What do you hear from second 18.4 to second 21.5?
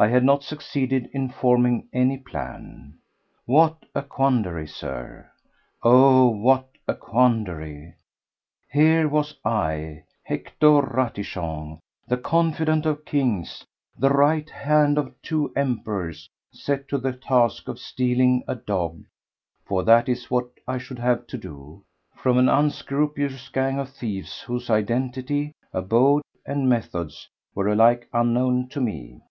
a dog—for that is what I should have to